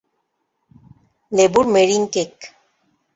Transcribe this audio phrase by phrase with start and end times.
[1.31, 2.33] লেবুর meringue cake.